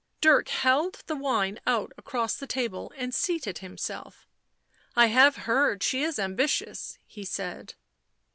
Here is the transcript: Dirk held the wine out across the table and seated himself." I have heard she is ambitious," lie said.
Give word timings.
Dirk 0.19 0.47
held 0.49 1.03
the 1.05 1.15
wine 1.15 1.59
out 1.67 1.93
across 1.95 2.33
the 2.33 2.47
table 2.47 2.91
and 2.97 3.13
seated 3.13 3.59
himself." 3.59 4.25
I 4.95 5.05
have 5.13 5.35
heard 5.45 5.83
she 5.83 6.01
is 6.01 6.17
ambitious," 6.17 6.97
lie 7.15 7.21
said. 7.23 7.75